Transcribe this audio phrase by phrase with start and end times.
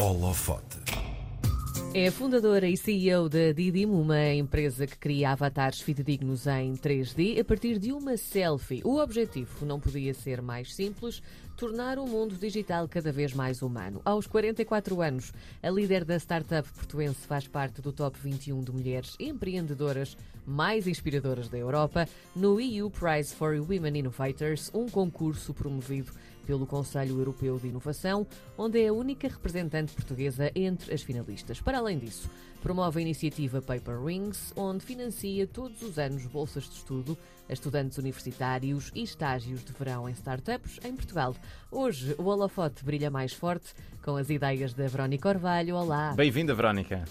[0.00, 0.78] Holofote.
[1.92, 7.44] É fundadora e CEO da Didim, uma empresa que cria avatares fidedignos em 3D a
[7.44, 8.80] partir de uma selfie.
[8.84, 11.20] O objetivo não podia ser mais simples,
[11.56, 14.00] tornar o mundo digital cada vez mais humano.
[14.04, 19.16] Aos 44 anos, a líder da startup portuense faz parte do top 21 de mulheres
[19.18, 26.12] empreendedoras mais inspiradoras da Europa no EU Prize for Women Innovators, um concurso promovido
[26.48, 28.26] pelo Conselho Europeu de Inovação,
[28.56, 31.60] onde é a única representante portuguesa entre as finalistas.
[31.60, 32.30] Para além disso,
[32.62, 37.18] promove a iniciativa Paper Rings, onde financia todos os anos bolsas de estudo
[37.50, 41.36] a estudantes universitários e estágios de verão em startups em Portugal.
[41.70, 45.76] Hoje, o holofote brilha mais forte com as ideias da Verónica Orvalho.
[45.76, 46.14] Olá!
[46.16, 47.04] Bem-vinda, Verónica!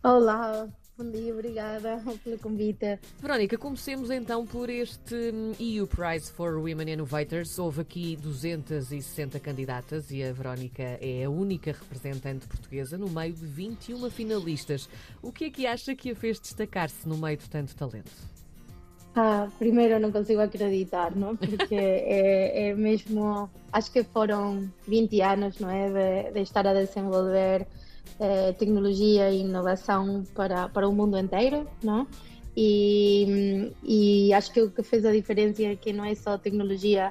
[0.00, 0.68] Olá!
[1.00, 2.98] Bom dia, obrigada pelo convite.
[3.22, 7.58] Verónica, comecemos então por este hum, EU Prize for Women Innovators.
[7.58, 13.46] Houve aqui 260 candidatas e a Verónica é a única representante portuguesa no meio de
[13.46, 14.90] 21 finalistas.
[15.22, 18.12] O que é que acha que a fez destacar-se no meio de tanto talento?
[19.16, 21.34] Ah, primeiro não consigo acreditar, não?
[21.34, 23.48] Porque é, é mesmo.
[23.72, 25.88] Acho que foram 20 anos, não é?
[25.88, 27.66] De, de estar a desenvolver
[28.18, 32.06] eh, tecnologia e inovação para, para o mundo inteiro, não?
[32.56, 37.10] E, e acho que o que fez a diferença é que não é só tecnologia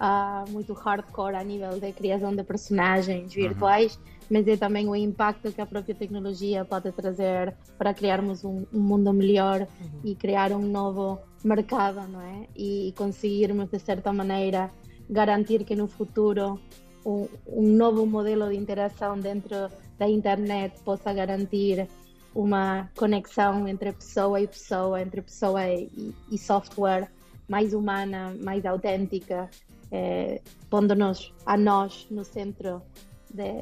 [0.00, 4.26] uh, muito hardcore a nível de criação de personagens virtuais, uhum.
[4.30, 8.80] mas é também o impacto que a própria tecnologia pode trazer para criarmos um, um
[8.80, 10.00] mundo melhor uhum.
[10.04, 12.46] e criar um novo mercado, não é?
[12.56, 14.70] E, e conseguirmos, de certa maneira,
[15.08, 16.60] garantir que no futuro
[17.04, 21.88] um, novo modelo de interação dentro da internet possa garantir
[22.34, 27.10] uma conexão entre pessoa e pessoa, entre pessoa e, software
[27.48, 29.50] mais humana, mais autêntica,
[29.90, 32.80] eh, pondo-nos a nós no centro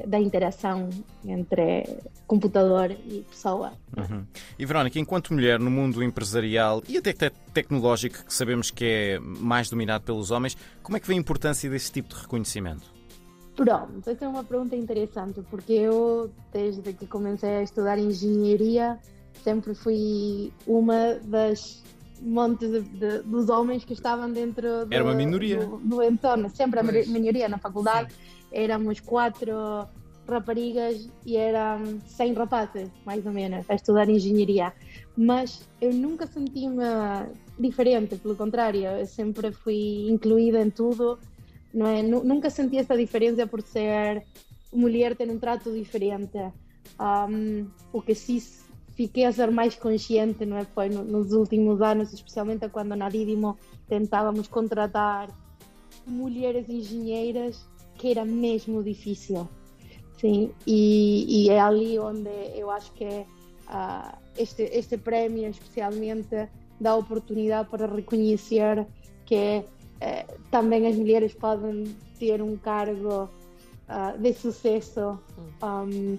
[0.07, 0.89] da interação
[1.23, 1.83] entre
[2.25, 3.73] computador e pessoa.
[3.95, 4.25] Uhum.
[4.57, 9.19] E Verónica, enquanto mulher no mundo empresarial e até te tecnológico, que sabemos que é
[9.19, 12.98] mais dominado pelos homens, como é que vê a importância desse tipo de reconhecimento?
[13.59, 18.97] Pronto, essa é uma pergunta interessante, porque eu, desde que comecei a estudar engenharia,
[19.43, 21.83] sempre fui uma das
[22.21, 25.57] montes de, de, dos homens que estavam dentro do, Era uma minoria.
[25.57, 28.15] do, do entorno, sempre a minoria na faculdade.
[28.49, 29.51] Éramos quatro
[30.25, 34.71] raparigas e eram 100 rapazes, mais ou menos, a estudar engenharia.
[35.17, 36.85] Mas eu nunca senti-me
[37.59, 41.19] diferente, pelo contrário, eu sempre fui incluída em tudo
[41.73, 42.01] não é?
[42.01, 44.25] Nunca senti essa diferença por ser
[44.71, 46.37] mulher ter um trato diferente.
[46.99, 48.39] Um, o que sim
[48.95, 50.65] fiquei a ser mais consciente não é?
[50.65, 53.57] foi nos últimos anos, especialmente quando na Didimo
[53.87, 55.29] tentávamos contratar
[56.05, 57.65] mulheres engenheiras,
[57.95, 59.47] que era mesmo difícil.
[60.17, 66.49] Sim, e, e é ali onde eu acho que uh, este, este prémio especialmente
[66.79, 68.85] dá oportunidade para reconhecer
[69.25, 69.63] que
[70.49, 73.29] também as mulheres podem ter um cargo
[73.89, 75.19] uh, de sucesso
[75.63, 76.17] um,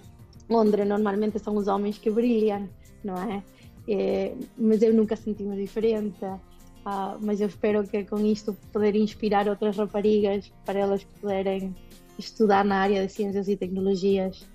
[0.48, 2.68] onde normalmente são os homens que brilham,
[3.04, 3.42] não é?
[3.88, 6.24] é mas eu nunca senti-me diferente.
[6.24, 11.74] Uh, mas eu espero que com isto poder inspirar outras raparigas para elas poderem
[12.18, 14.46] estudar na área de ciências e tecnologias.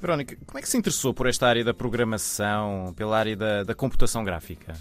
[0.00, 3.74] Verónica, como é que se interessou por esta área da programação, pela área da, da
[3.74, 4.74] computação gráfica?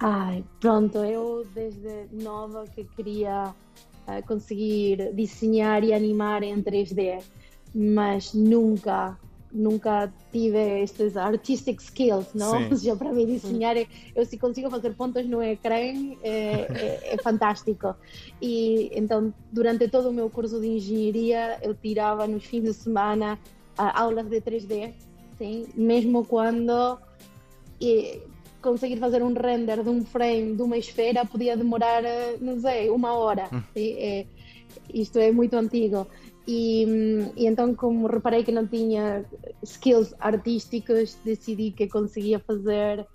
[0.00, 3.54] Ai, pronto, eu desde nova que queria
[4.06, 7.22] uh, conseguir desenhar e animar em 3D,
[7.74, 9.18] mas nunca,
[9.52, 12.70] nunca tive estes artistic skills, não?
[12.70, 12.76] Sim.
[12.84, 13.76] Já para mim desenhar,
[14.14, 17.94] eu se consigo fazer pontos no ecrã é, é, é fantástico.
[18.42, 23.38] E então, durante todo o meu curso de engenharia, eu tirava nos fins de semana
[23.78, 24.92] uh, aulas de 3D,
[25.38, 25.66] sim?
[25.76, 26.98] mesmo quando
[27.80, 28.20] e,
[28.64, 32.88] conseguir fazer um render de um frame de uma esfera podia demorar, eh, não sei,
[32.88, 33.46] uma hora.
[33.52, 33.62] Hum.
[33.76, 34.26] É,
[34.92, 36.06] isto é muito antigo.
[36.48, 36.84] E,
[37.36, 39.24] e, então, como reparei que não tinha
[39.62, 43.06] skills artísticos, decidi que conseguia fazer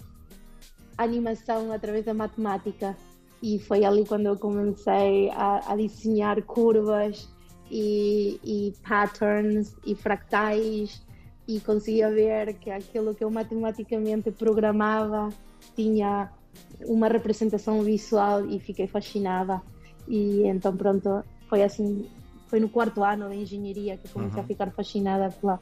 [0.97, 2.95] animação através da matemática.
[3.41, 7.27] E foi ali quando eu comecei a, a desenhar curvas
[7.71, 11.01] e, e patterns e fractais
[11.49, 15.29] e conseguia ver que aquilo que eu matematicamente programava
[15.75, 16.29] tinha
[16.85, 19.59] uma representação visual e fiquei fascinada.
[20.07, 22.05] E então, pronto, foi assim,
[22.45, 24.45] foi no quarto ano de engenharia que comecei uhum.
[24.45, 25.59] a ficar fascinada pela,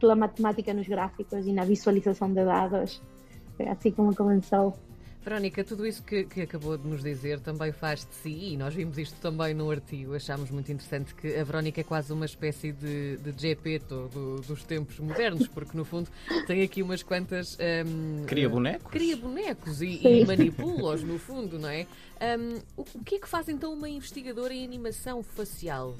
[0.00, 3.00] pela matemática nos gráficos e na visualização de dados.
[3.56, 4.74] Foi assim como começou.
[5.22, 8.74] Verónica, tudo isso que, que, acabou de nos dizer também faz de si, e nós
[8.74, 12.72] vimos isto também no artigo, achámos muito interessante que a Verónica é quase uma espécie
[12.72, 16.08] de, de Gepetto do, dos tempos modernos, porque no fundo
[16.46, 17.58] tem aqui umas quantas.
[17.86, 18.90] Um, cria bonecos?
[18.90, 21.86] Cria bonecos e, e manipula-os, no fundo, não é?
[22.38, 25.96] Um, o, o que é que faz então uma investigadora em animação facial?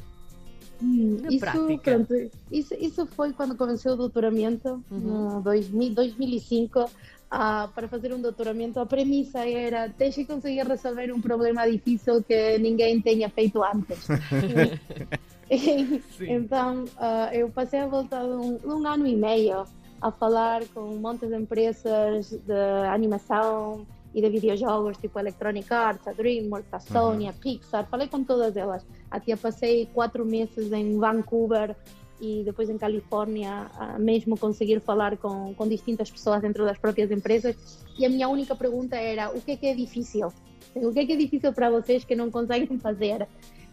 [0.82, 1.90] Hum, Na isso, prática.
[1.90, 4.98] Pronto, isso, isso foi quando comecei o doutoramento, uhum.
[5.36, 6.90] no 2000, 2005.
[7.30, 12.58] Para fazer um doutoramento, a premissa era tens que conseguir resolver um problema difícil que
[12.58, 14.08] ninguém tenha feito antes.
[16.20, 19.64] então, uh, eu passei a volta de um, de um, ano e meio
[20.00, 23.84] a falar com um monte de empresas de animação
[24.14, 28.56] e de videojogos, tipo Electronic Arts, a DreamWorks, a Sony, a Pixar, falei com todas
[28.56, 28.86] elas.
[29.10, 31.76] Até passei quatro meses em Vancouver
[32.20, 37.10] e depois em Califórnia a mesmo conseguir falar com, com distintas pessoas dentro das próprias
[37.10, 37.56] empresas
[37.98, 40.32] e a minha única pergunta era o que é que é difícil?
[40.74, 43.26] O que é que é difícil para vocês que não conseguem fazer?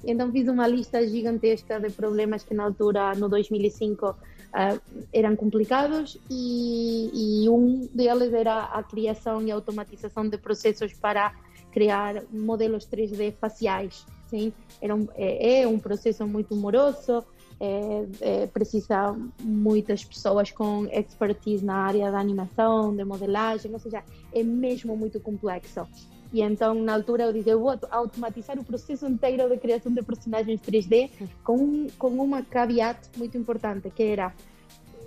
[0.03, 4.15] Então fiz uma lista gigantesca de problemas que na altura, no 2005, uh,
[4.53, 4.79] ah,
[5.11, 11.33] eram complicados e, e um deles era a criação e automatização de processos para
[11.71, 14.05] criar modelos 3D faciais.
[14.27, 14.51] Sim,
[14.81, 17.23] era um, é, é um processo muito moroso,
[17.59, 24.04] é, é, precisa muitas pessoas com expertise na área da animação, de modelagem, ou seja,
[24.31, 25.88] é mesmo muito complexo.
[26.31, 30.04] E então, na altura, eu disse: eu vou automatizar o processo inteiro de criação de
[30.04, 31.09] personagens 3D
[31.44, 34.33] com, com uma caveat muito importante, que era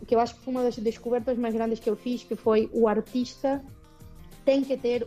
[0.07, 2.71] que eu acho que foi uma das descobertas mais grandes que eu fiz, que foi
[2.73, 3.63] o artista
[4.45, 5.07] tem que ter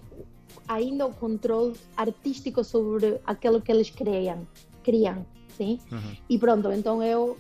[0.68, 4.48] ainda o controle artístico sobre aquilo que eles criam,
[4.84, 5.26] criam
[5.58, 5.80] sim?
[5.92, 6.16] Uhum.
[6.30, 7.38] E pronto, então eu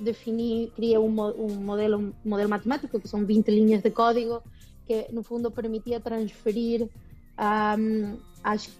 [0.00, 4.42] defini, criei um, um, modelo, um modelo matemático, que são 20 linhas de código,
[4.86, 6.88] que no fundo permitia transferir
[7.38, 8.70] um, as,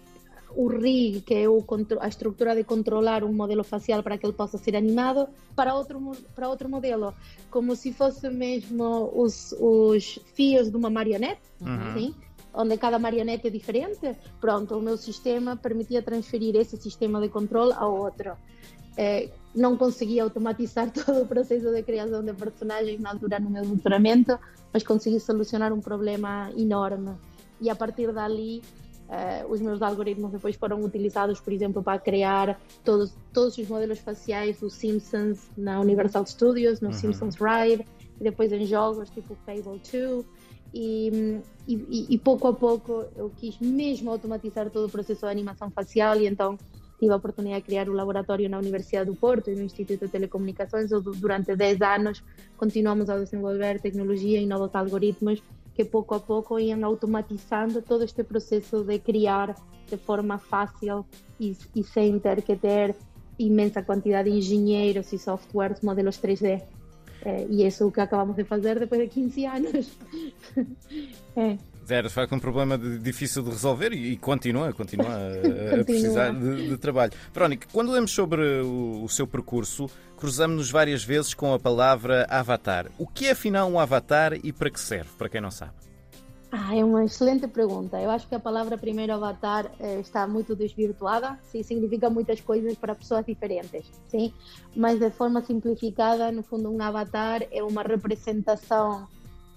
[0.55, 1.63] o rig, que é o,
[1.99, 6.11] a estrutura de controlar um modelo facial para que ele possa ser animado, para outro,
[6.35, 7.13] para outro modelo,
[7.49, 12.13] como se fosse mesmo os, os fios de uma marionete, uhum.
[12.57, 17.73] Onde cada marionete é diferente, pronto, o meu sistema permitia transferir esse sistema de controle
[17.73, 18.31] a outro.
[18.97, 23.63] É, não consegui automatizar todo o processo de criação de personagens na altura no meu
[23.63, 24.37] doutoramento,
[24.73, 27.15] mas consegui solucionar um problema enorme.
[27.61, 28.63] E a partir dali,
[29.09, 33.99] eh, os meus algoritmos depois foram utilizados, por exemplo, para criar todos, todos os modelos
[33.99, 36.93] faciais dos Simpsons na Universal Studios, no uhum.
[36.93, 37.85] Simpsons Ride,
[38.19, 40.25] e depois em jogos tipo Fable 2.
[40.73, 45.71] E, e, e, pouco a pouco eu quis mesmo automatizar todo o processo de animação
[45.71, 46.57] facial e então
[46.99, 50.11] tive a oportunidade de criar um laboratório na Universidade do Porto e no Instituto de
[50.11, 52.23] Telecomunicações durante 10 anos
[52.57, 55.41] continuamos a desenvolver tecnologia e novos algoritmos
[55.73, 59.55] que pouco a pouco iam automatizando todo este processo de criar
[59.87, 61.05] de forma fácil
[61.39, 62.95] e, e sem ter que ter
[63.37, 66.63] imensa quantidade de engenheiros e softwares, modelos 3D.
[67.25, 69.97] É, e isso é o que acabamos de fazer depois de 15 anos.
[71.35, 71.57] é.
[71.87, 76.31] De facto um problema de, difícil de resolver e, e continua, continua a, a precisar
[76.31, 77.13] de, de, trabalho.
[77.33, 82.87] Verónica, quando lemos sobre o, o seu percurso, cruzamos-nos várias vezes com a palavra avatar.
[82.97, 85.71] O que é afinal um avatar e para que serve, para quem não sabe?
[86.49, 87.99] Ah, é uma excelente pergunta.
[87.99, 91.37] Eu acho que a palavra primeiro avatar eh, está muito desvirtuada.
[91.43, 94.33] Sim, significa muitas coisas para pessoas diferentes, sim.
[94.73, 99.07] Mas de forma simplificada, no fundo, um avatar é uma representação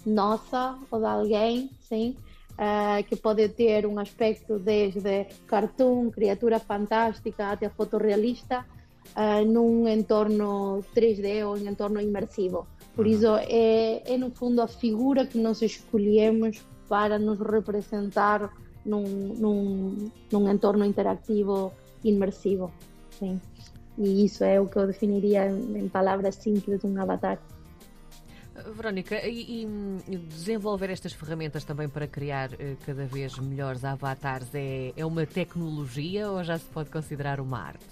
[0.05, 2.17] nossa ou de alguém, sim,
[2.55, 8.67] uh, que pode ter um aspecto desde cartoon, criatura fantástica até fotorrealista,
[9.15, 12.67] uh, num entorno 3D ou em entorno imersivo.
[12.97, 13.13] Por uhum.
[13.13, 18.53] isso, é, é no fundo a figura que nós escolhemos para nos representar
[18.85, 19.05] num,
[19.39, 22.73] num, num entorno interativo imersivo.
[23.13, 23.41] Sim.
[23.97, 27.39] E isso é o que eu definiria em palavras simples um avatar.
[28.75, 29.65] Verónica, e,
[30.09, 35.25] e, desenvolver estas ferramentas também para criar uh, cada vez melhores avatares é, é uma
[35.25, 37.87] tecnologia ou já se pode considerar uma arte?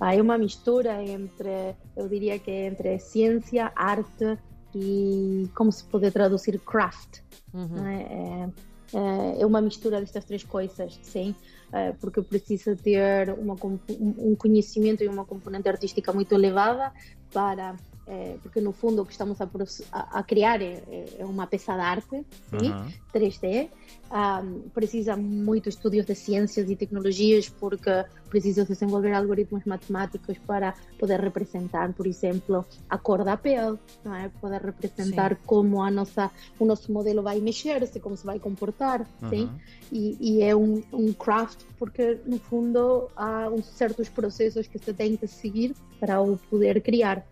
[0.00, 4.38] Ah, é uma mistura entre, eu diria que é entre ciência, arte
[4.78, 7.20] e como se pode traduzir craft.
[7.52, 7.86] Uhum.
[7.86, 8.02] É?
[8.02, 8.48] É,
[8.94, 11.34] é, é uma mistura destas três coisas, sim,
[11.72, 13.56] é, porque precisa ter uma,
[13.98, 16.92] um conhecimento e uma componente artística muito elevada
[17.32, 19.48] para é, porque no fundo o que estamos a,
[19.92, 20.82] a, criar é,
[21.18, 22.88] é, uma peça de arte, sim, uhum.
[23.12, 23.68] 3D.
[24.08, 31.18] Um, precisa muito estudos de ciências e tecnologias porque precisa desenvolver algoritmos matemáticos para poder
[31.20, 34.28] representar, por exemplo, a cor da pele, não é?
[34.40, 35.40] Poder representar sim.
[35.44, 39.28] como a nossa, o nosso modelo vai mexer-se, como se vai comportar, uhum.
[39.28, 39.50] sim?
[39.90, 44.92] E, e é um, um craft porque no fundo há uns certos processos que se
[44.94, 47.26] tem que seguir para o poder criar.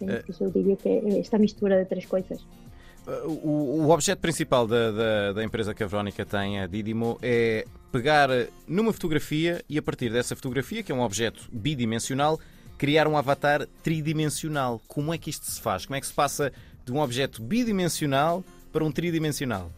[0.00, 0.24] É.
[0.40, 2.44] eu diria que é esta mistura de três coisas.
[3.24, 7.64] O, o objeto principal da, da, da, empresa que a Verónica tem, a Didimo, é
[7.90, 8.28] pegar
[8.66, 12.38] numa fotografia e a partir dessa fotografia, que é um objeto bidimensional,
[12.76, 14.80] criar um avatar tridimensional.
[14.86, 15.86] Como é que isto se faz?
[15.86, 16.52] Como é que se passa
[16.84, 19.70] de um objeto bidimensional para um tridimensional?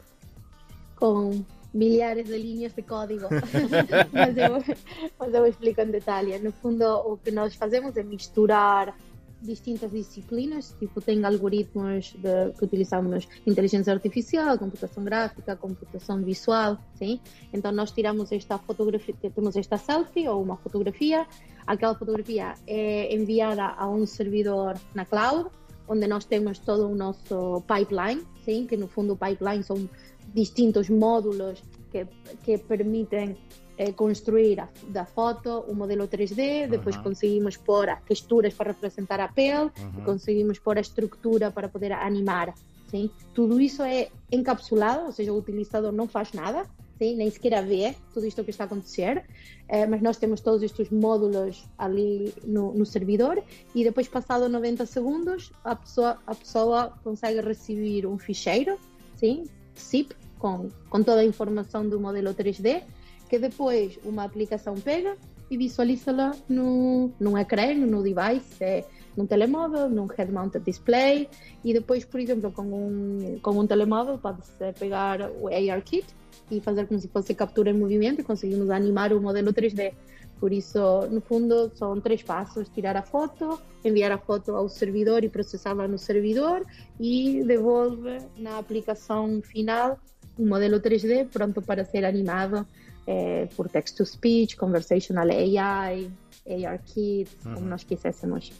[0.96, 3.26] Com milhares de linhas de código.
[4.12, 4.76] mas, eu,
[5.18, 6.38] mas eu explico em detalhe.
[6.38, 8.94] No fundo, o que nós fazemos é misturar
[9.40, 17.20] distintas disciplinas, tipo tem algoritmos de, que utilizamos inteligência artificial, computação gráfica, computação visual, sim?
[17.52, 21.26] Então nós tiramos esta fotografia, temos esta selfie ou uma fotografia,
[21.66, 25.50] aquela fotografia é enviada a um servidor na cloud,
[25.88, 28.66] onde nós temos todo o nosso pipeline, sim?
[28.66, 29.88] Que no fundo o pipeline são
[30.34, 32.06] distintos módulos que,
[32.44, 33.36] que permitem
[33.80, 39.18] é, construir a, da foto um modelo 3D, depois conseguimos pôr as texturas para representar
[39.20, 40.04] a pele, uhum.
[40.04, 42.52] conseguimos pôr a estrutura para poder animar.
[42.90, 43.08] Sim?
[43.32, 46.66] Tudo isso é encapsulado, ou seja, o utilizador não faz nada,
[46.98, 47.16] sim?
[47.16, 49.24] nem sequer vê tudo isto que está a acontecer,
[49.66, 53.42] é, mas nós temos todos estes módulos ali no, no, servidor
[53.74, 58.78] e depois, passado 90 segundos, a pessoa, a pessoa consegue receber um ficheiro,
[59.16, 59.44] sim?
[59.78, 62.82] zip, com, com toda a informação do modelo 3D,
[63.30, 65.16] que depois uma aplicação pega
[65.48, 68.84] e visualiza-la num ecrã, no device, é,
[69.16, 71.28] num telemóvel, num head-mounted display.
[71.64, 76.06] E depois, por exemplo, com um, com um telemóvel pode-se pegar o AR Kit
[76.50, 78.20] e fazer como se fosse captura em movimento.
[78.20, 79.94] E conseguimos animar o modelo 3D.
[80.40, 85.22] Por isso, no fundo, são três passos: tirar a foto, enviar a foto ao servidor
[85.22, 86.66] e processá-la no servidor
[86.98, 89.98] e devolve na aplicação final
[90.38, 92.66] um modelo 3D pronto para ser animado
[93.10, 96.10] é, por text-to-speech, conversational AI,
[96.46, 97.54] ARKit, uhum.
[97.54, 98.52] como nós quiséssemos.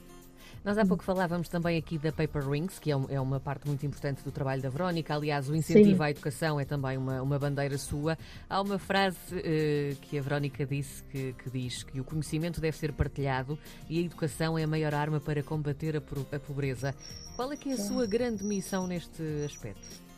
[0.65, 3.67] Nós há pouco falávamos também aqui da Paper Rings, que é, um, é, uma parte
[3.67, 5.15] muito importante do trabalho da Verónica.
[5.15, 6.03] Aliás, o incentivo Sim.
[6.03, 8.19] à educação é também uma, uma bandeira sua.
[8.49, 12.77] Há uma frase uh, que a Verónica disse que, que, diz que o conhecimento deve
[12.77, 16.01] ser partilhado e a educação é a maior arma para combater a,
[16.37, 16.95] a pobreza.
[17.37, 17.89] Qual é que é a Sim.
[17.89, 20.10] sua grande missão neste aspecto?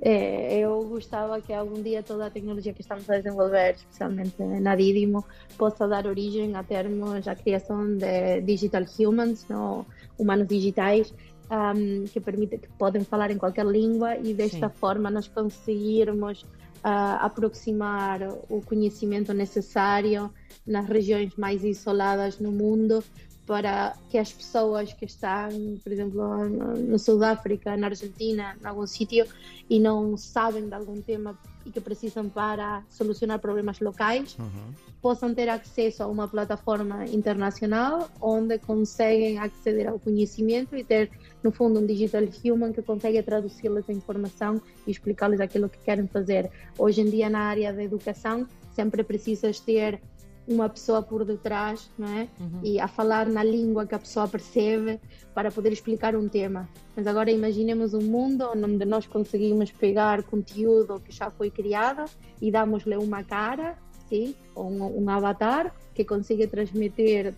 [0.00, 4.74] É, eu gostava que algum dia toda a tecnologia que estamos a desenvolver, especialmente na
[4.74, 5.24] Didimo,
[5.56, 9.86] possa dar origem a termos a criação de digital humans, no,
[10.18, 11.14] humanos digitais,
[11.50, 14.74] um, que permite que podem falar em qualquer língua e desta Sim.
[14.74, 20.30] forma nós conseguirmos uh, aproximar o conhecimento necessário
[20.66, 23.02] nas regiões mais isoladas no mundo
[23.46, 25.50] para que as pessoas que estão,
[25.82, 29.26] por exemplo, no Sudáfrica, na Argentina, em algum sítio,
[29.68, 34.72] e não sabem de algum tema e que precisam para solucionar problemas locais, uhum.
[35.00, 41.10] possam ter acesso a uma plataforma internacional onde conseguem aceder ao conhecimento e ter,
[41.42, 46.06] no fundo, um digital human que consegue traduzir-lhes a informação e explicar-lhes aquilo que querem
[46.06, 46.50] fazer.
[46.78, 50.02] Hoje em dia, na área da educação, sempre precisas ter
[50.46, 52.28] uma pessoa por detrás, não é?
[52.38, 52.60] Uhum.
[52.62, 55.00] E a falar na língua que a pessoa percebe
[55.32, 56.68] para poder explicar um tema.
[56.94, 62.04] Mas agora imaginemos um mundo onde nós conseguimos pegar conteúdo que já foi criado
[62.40, 67.34] e damos-lhe uma cara, sim, ou um, um avatar que consiga transmitir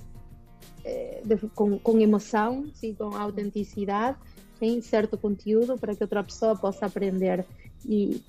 [0.85, 4.19] eh, de, com, com emoção, sim, com autenticidade,
[4.59, 7.47] sim, certo conteúdo para que outra pessoa possa aprender.
[7.85, 8.21] E,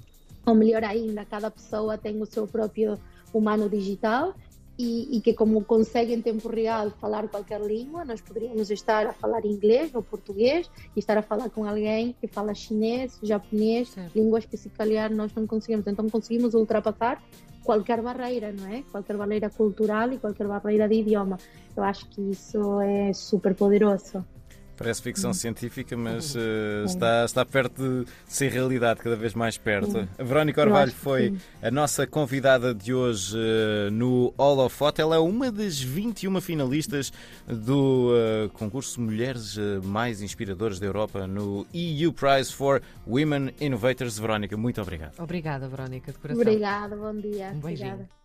[0.45, 2.97] ou melhor ainda, cada pessoa tem o seu próprio
[3.33, 4.33] humano digital
[4.77, 9.13] e, e, que como consegue em tempo real falar qualquer língua, nós poderíamos estar a
[9.13, 14.15] falar inglês ou português e estar a falar com alguém que fala chinês, japonês, certo.
[14.15, 15.87] línguas que se calhar nós não conseguimos.
[15.87, 17.21] Então conseguimos ultrapassar
[17.63, 18.83] qualquer barreira, não é?
[18.91, 21.37] Qualquer barreira cultural e qualquer barreira de idioma.
[21.75, 24.23] Eu acho que isso é super poderoso.
[24.77, 30.07] Parece ficção científica, mas uh, está, está perto de ser realidade, cada vez mais perto.
[30.17, 35.01] A Verónica Orvalho foi a nossa convidada de hoje uh, no All of Hot.
[35.01, 37.11] Ela é uma das 21 finalistas
[37.47, 44.19] do uh, concurso Mulheres Mais Inspiradoras da Europa no EU Prize for Women Innovators.
[44.19, 45.13] Verónica, muito obrigado.
[45.19, 46.41] Obrigada, Verónica, de coração.
[46.41, 47.51] Obrigada, bom dia.
[47.53, 47.93] Um beijinho.
[47.93, 48.16] Obrigada.